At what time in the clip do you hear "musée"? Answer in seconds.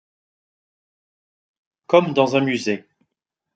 2.41-2.87